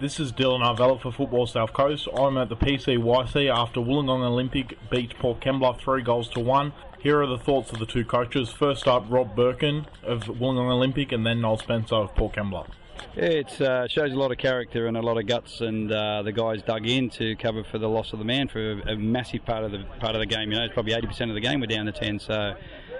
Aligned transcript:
This 0.00 0.20
is 0.20 0.30
Dylan 0.30 0.62
Arvella 0.62 1.00
for 1.02 1.10
Football 1.10 1.48
South 1.48 1.72
Coast. 1.72 2.06
I'm 2.16 2.38
at 2.38 2.48
the 2.48 2.54
PCYC 2.54 3.52
after 3.52 3.80
Wollongong 3.80 4.24
Olympic 4.24 4.78
beat 4.90 5.18
Port 5.18 5.40
Kembla 5.40 5.76
three 5.80 6.02
goals 6.02 6.28
to 6.30 6.40
one. 6.40 6.72
Here 7.00 7.20
are 7.20 7.26
the 7.26 7.36
thoughts 7.36 7.72
of 7.72 7.80
the 7.80 7.86
two 7.86 8.04
coaches. 8.04 8.48
First 8.48 8.86
up, 8.86 9.06
Rob 9.08 9.34
Birkin 9.34 9.86
of 10.04 10.20
Wollongong 10.20 10.70
Olympic, 10.70 11.10
and 11.10 11.26
then 11.26 11.40
Noel 11.40 11.58
Spencer 11.58 11.96
of 11.96 12.14
Port 12.14 12.34
Kembla. 12.34 12.68
It 13.16 13.60
uh, 13.60 13.88
shows 13.88 14.12
a 14.12 14.14
lot 14.14 14.30
of 14.30 14.38
character 14.38 14.86
and 14.86 14.96
a 14.96 15.02
lot 15.02 15.18
of 15.18 15.26
guts, 15.26 15.62
and 15.62 15.90
uh, 15.90 16.22
the 16.22 16.30
guys 16.30 16.62
dug 16.62 16.86
in 16.86 17.10
to 17.10 17.34
cover 17.34 17.64
for 17.64 17.78
the 17.78 17.88
loss 17.88 18.12
of 18.12 18.20
the 18.20 18.24
man 18.24 18.46
for 18.46 18.74
a, 18.74 18.92
a, 18.92 18.96
massive 18.96 19.44
part 19.44 19.64
of 19.64 19.72
the 19.72 19.84
part 19.98 20.14
of 20.14 20.20
the 20.20 20.26
game. 20.26 20.52
You 20.52 20.58
know, 20.58 20.64
it's 20.64 20.74
probably 20.74 20.92
80% 20.92 21.28
of 21.28 21.34
the 21.34 21.40
game 21.40 21.58
we're 21.58 21.66
down 21.66 21.86
to 21.86 21.92
10. 21.92 22.20
So 22.20 22.54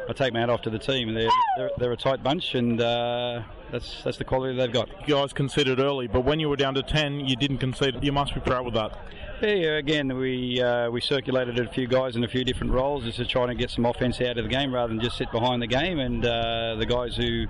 I 0.09 0.15
take 0.15 0.33
my 0.33 0.41
hat 0.41 0.49
off 0.49 0.63
to 0.63 0.71
the 0.71 0.79
team. 0.79 1.13
They're 1.13 1.31
they're, 1.59 1.71
they're 1.79 1.93
a 1.93 1.97
tight 1.97 2.23
bunch, 2.23 2.55
and 2.55 2.81
uh, 2.81 3.43
that's 3.71 4.03
that's 4.03 4.17
the 4.17 4.25
quality 4.25 4.57
they've 4.57 4.73
got. 4.73 4.89
You 5.07 5.15
guys 5.17 5.35
conceded 5.35 5.81
early, 5.81 6.07
but 6.07 6.25
when 6.25 6.41
you 6.41 6.49
were 6.49 6.57
down 6.57 6.75
to 6.75 6.83
10, 6.83 7.21
you 7.21 7.37
didn't 7.37 7.59
concede. 7.59 8.03
You 8.03 8.13
must 8.13 8.35
be 8.35 8.41
proud 8.41 8.65
with 8.65 8.75
that. 8.75 8.99
Yeah, 9.43 9.77
again, 9.77 10.17
we 10.17 10.61
uh, 10.63 10.91
we 10.91 11.03
circulated 11.03 11.59
a 11.61 11.69
few 11.69 11.87
guys 11.87 12.17
in 12.17 12.25
a 12.25 12.29
few 12.29 12.43
different 12.43 12.73
roles 12.73 13.05
just 13.05 13.19
to 13.19 13.27
try 13.27 13.47
to 13.47 13.55
get 13.55 13.71
some 13.71 13.85
offence 13.85 14.21
out 14.21 14.39
of 14.39 14.45
the 14.45 14.51
game 14.51 14.75
rather 14.75 14.89
than 14.89 15.01
just 15.01 15.19
sit 15.19 15.31
behind 15.31 15.61
the 15.61 15.67
game. 15.67 15.99
And 15.99 16.25
uh, 16.25 16.77
the 16.77 16.87
guys 16.87 17.15
who 17.15 17.47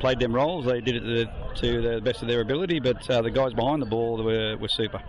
played 0.00 0.18
them 0.18 0.34
roles, 0.34 0.64
they 0.64 0.80
did 0.80 1.06
it 1.06 1.28
to 1.56 1.82
the 1.82 2.00
best 2.00 2.22
of 2.22 2.28
their 2.28 2.40
ability. 2.40 2.80
But 2.80 3.08
uh, 3.10 3.22
the 3.22 3.30
guys 3.30 3.52
behind 3.52 3.82
the 3.82 3.86
ball 3.86 4.22
were, 4.22 4.56
were 4.56 4.68
super. 4.68 5.00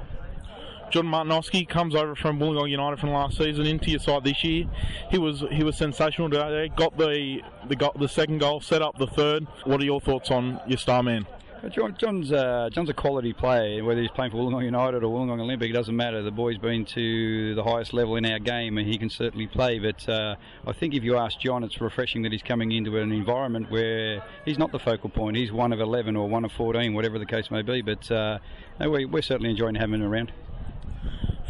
John 0.93 1.07
Martinowski 1.07 1.67
comes 1.67 1.95
over 1.95 2.13
from 2.13 2.38
Wollongong 2.38 2.70
United 2.70 2.99
from 2.99 3.09
last 3.09 3.35
season 3.38 3.65
into 3.65 3.89
your 3.89 3.99
side 3.99 4.23
this 4.23 4.43
year. 4.43 4.65
He 5.09 5.17
was 5.17 5.43
he 5.51 5.63
was 5.63 5.75
sensational 5.75 6.29
today. 6.29 6.71
Got 6.75 6.95
the 6.99 7.41
the 7.67 7.75
got 7.75 7.97
the 7.99 8.07
second 8.07 8.38
goal, 8.38 8.61
set 8.61 8.84
up 8.84 8.99
the 8.99 9.07
third. 9.07 9.48
What 9.63 9.81
are 9.81 9.85
your 9.85 9.99
thoughts 9.99 10.29
on 10.29 10.61
your 10.67 10.77
star 10.77 11.01
man? 11.01 11.25
John, 11.71 11.95
John's 11.98 12.31
uh, 12.31 12.70
John's 12.71 12.91
a 12.91 12.93
quality 12.93 13.34
player. 13.34 13.84
Whether 13.84 14.01
he's 14.01 14.11
playing 14.11 14.34
for 14.34 14.37
Wollongong 14.37 14.65
United 14.65 15.03
or 15.03 15.07
Wollongong 15.07 15.39
Olympic, 15.39 15.71
it 15.71 15.73
doesn't 15.73 15.95
matter. 15.95 16.21
The 16.21 16.29
boy's 16.29 16.59
been 16.59 16.85
to 16.85 17.55
the 17.55 17.63
highest 17.63 17.91
level 17.93 18.15
in 18.18 18.25
our 18.27 18.37
game, 18.37 18.77
and 18.77 18.87
he 18.87 18.99
can 18.99 19.09
certainly 19.09 19.48
play. 19.48 19.79
But 19.79 20.07
uh, 20.07 20.35
I 20.68 20.73
think 20.73 20.93
if 20.93 21.03
you 21.03 21.18
ask 21.18 21.40
John, 21.40 21.63
it's 21.63 21.81
refreshing 21.81 22.21
that 22.21 22.31
he's 22.31 22.43
coming 22.43 22.71
into 22.71 22.99
an 22.99 23.12
environment 23.12 23.71
where 23.71 24.21
he's 24.46 24.59
not 24.59 24.71
the 24.71 24.77
focal 24.79 25.09
point. 25.09 25.37
He's 25.37 25.51
one 25.51 25.73
of 25.73 25.79
11 25.79 26.15
or 26.15 26.29
one 26.29 26.46
of 26.46 26.51
14, 26.51 26.93
whatever 26.93 27.18
the 27.18 27.25
case 27.25 27.49
may 27.49 27.63
be. 27.63 27.81
But 27.81 28.12
uh, 28.12 28.37
we, 28.79 29.05
we're 29.05 29.23
certainly 29.23 29.49
enjoying 29.49 29.73
having 29.73 29.96
him 29.96 30.03
around. 30.03 30.31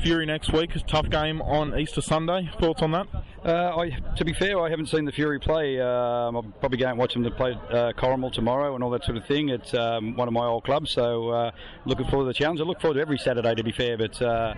Fury 0.04 0.26
next 0.26 0.52
week. 0.52 0.76
A 0.76 0.80
tough 0.80 1.10
game 1.10 1.42
on 1.42 1.80
Easter 1.80 2.02
Sunday. 2.02 2.50
Thoughts 2.60 2.82
on 2.82 2.92
that? 2.92 3.08
Uh, 3.46 3.78
I, 3.78 3.90
to 4.18 4.26
be 4.26 4.34
fair, 4.34 4.60
I 4.60 4.70
haven't 4.70 4.88
seen 4.88 5.06
the 5.06 5.14
Fury 5.14 5.40
play. 5.40 5.80
Um, 5.80 6.36
I'll 6.36 6.44
probably 6.60 6.78
go 6.78 6.90
and 6.90 6.98
watch 6.98 7.14
them 7.14 7.24
to 7.24 7.32
play 7.32 7.54
uh, 7.54 7.94
Corrimal 7.94 8.32
tomorrow 8.34 8.76
and 8.76 8.84
all 8.84 8.90
that 8.90 9.06
sort 9.06 9.16
of 9.16 9.26
thing. 9.26 9.48
It's 9.48 9.74
um, 9.74 10.18
one 10.18 10.28
of 10.28 10.34
my 10.34 10.46
old 10.46 10.66
clubs, 10.66 10.92
so 10.92 11.30
uh, 11.30 11.52
looking 11.86 12.06
forward 12.08 12.26
to 12.26 12.28
the 12.28 12.34
challenge. 12.34 12.60
I 12.60 12.64
look 12.66 12.82
forward 12.82 12.96
to 12.96 13.00
every 13.00 13.18
Saturday, 13.18 13.56
to 13.56 13.64
be 13.64 13.72
fair, 13.72 13.98
but 13.98 14.22
uh, 14.22 14.56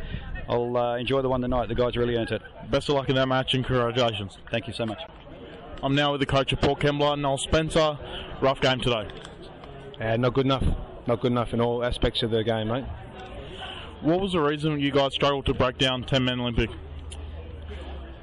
I'll 0.49 0.75
uh, 0.75 0.97
enjoy 0.97 1.21
the 1.21 1.29
one 1.29 1.41
tonight. 1.41 1.67
The 1.67 1.75
guys 1.75 1.95
really 1.95 2.15
earned 2.15 2.31
it. 2.31 2.41
Best 2.71 2.89
of 2.89 2.95
luck 2.95 3.09
in 3.09 3.15
that 3.15 3.27
match 3.27 3.53
and 3.53 3.63
congratulations. 3.63 4.39
Thank 4.49 4.65
you 4.65 4.73
so 4.73 4.87
much. 4.87 5.01
I'm 5.83 5.93
now 5.93 6.11
with 6.13 6.21
the 6.21 6.25
coach 6.25 6.53
of 6.53 6.59
Port 6.59 6.79
Kembla, 6.79 7.19
Noel 7.19 7.37
Spencer. 7.37 7.99
Rough 8.41 8.61
game 8.61 8.81
today. 8.81 9.07
Uh, 10.01 10.17
not 10.17 10.33
good 10.33 10.45
enough. 10.45 10.65
Not 11.05 11.21
good 11.21 11.31
enough 11.31 11.53
in 11.53 11.61
all 11.61 11.83
aspects 11.83 12.23
of 12.23 12.31
the 12.31 12.43
game, 12.43 12.69
mate. 12.69 12.85
What 14.05 14.21
was 14.21 14.33
the 14.33 14.39
reason 14.39 14.79
you 14.79 14.91
guys 14.91 15.15
struggled 15.15 15.47
to 15.47 15.55
break 15.55 15.79
down 15.79 16.03
10 16.03 16.23
men 16.23 16.39
Olympic? 16.39 16.69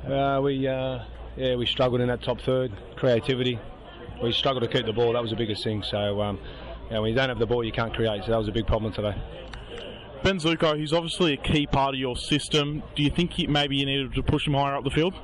Uh, 0.07 0.41
we 0.41 0.69
uh, 0.69 1.01
yeah 1.37 1.57
we 1.57 1.67
struggled 1.67 2.01
in 2.01 2.07
that 2.07 2.23
top 2.23 2.41
third. 2.41 2.71
Creativity. 2.95 3.59
We 4.23 4.31
struggled 4.31 4.63
to 4.63 4.71
keep 4.71 4.87
the 4.87 4.93
ball. 4.93 5.15
That 5.15 5.23
was 5.23 5.33
the 5.33 5.37
biggest 5.37 5.65
thing. 5.65 5.83
So 5.83 6.23
um, 6.23 6.39
yeah, 6.89 7.01
when 7.01 7.11
you 7.11 7.17
don't 7.17 7.29
have 7.29 7.41
the 7.41 7.47
ball, 7.47 7.65
you 7.65 7.73
can't 7.73 7.93
create. 7.93 8.23
So 8.23 8.31
that 8.31 8.37
was 8.37 8.47
a 8.47 8.53
big 8.53 8.65
problem 8.65 8.93
today. 8.93 9.21
Ben 10.23 10.39
Zuko, 10.39 10.79
he's 10.79 10.93
obviously 10.93 11.33
a 11.33 11.37
key 11.37 11.67
part 11.67 11.97
of 11.97 12.01
your 12.01 12.17
system. 12.17 12.85
Do 12.95 13.03
you 13.03 13.11
think 13.11 13.33
he, 13.33 13.49
maybe 13.49 13.75
you 13.75 13.85
needed 13.85 14.15
to 14.15 14.23
push 14.23 14.47
him 14.47 14.55
higher 14.55 14.77
up 14.77 14.85
the 14.85 14.91
field? 14.91 15.15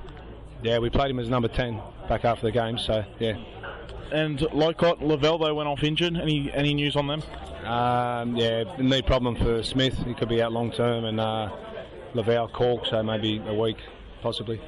Yeah, 0.64 0.80
we 0.80 0.90
played 0.90 1.12
him 1.12 1.20
as 1.20 1.28
number 1.28 1.46
10 1.46 1.80
back 2.08 2.24
after 2.24 2.46
the 2.46 2.52
game, 2.52 2.78
so 2.78 3.04
yeah. 3.20 3.36
And 4.12 4.38
Lycott, 4.38 5.00
Lavelle, 5.02 5.38
they 5.38 5.52
went 5.52 5.68
off 5.68 5.82
injured. 5.82 6.16
Any 6.16 6.50
any 6.52 6.74
news 6.74 6.96
on 6.96 7.06
them? 7.06 7.22
Um, 7.64 8.36
yeah, 8.36 8.64
knee 8.78 9.02
problem 9.02 9.36
for 9.36 9.62
Smith. 9.62 9.98
He 10.06 10.14
could 10.14 10.28
be 10.28 10.40
out 10.42 10.52
long 10.52 10.72
term, 10.72 11.04
and 11.04 11.20
uh, 11.20 11.50
Lavelle 12.14 12.48
Cork, 12.48 12.86
so 12.86 13.02
maybe 13.02 13.42
a 13.46 13.54
week, 13.54 13.76
possibly. 14.22 14.60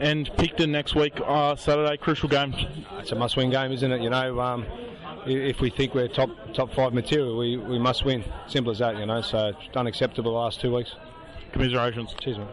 And 0.00 0.28
Picton 0.36 0.72
next 0.72 0.96
week, 0.96 1.20
uh, 1.24 1.54
Saturday, 1.54 1.96
crucial 1.96 2.28
game. 2.28 2.54
It's 2.98 3.12
a 3.12 3.14
must-win 3.14 3.50
game, 3.50 3.70
isn't 3.70 3.92
it? 3.92 4.02
You 4.02 4.10
know, 4.10 4.40
um, 4.40 4.66
if 5.26 5.60
we 5.60 5.70
think 5.70 5.94
we're 5.94 6.08
top 6.08 6.30
top 6.54 6.74
five 6.74 6.92
material, 6.92 7.38
we, 7.38 7.56
we 7.56 7.78
must 7.78 8.04
win. 8.04 8.24
Simple 8.48 8.72
as 8.72 8.80
that, 8.80 8.96
you 8.96 9.06
know. 9.06 9.20
So 9.22 9.48
it's 9.48 9.76
unacceptable 9.76 10.32
the 10.32 10.38
last 10.38 10.60
two 10.60 10.74
weeks. 10.74 10.96
Commiserations. 11.52 12.14
Cheers, 12.20 12.38
man. 12.38 12.48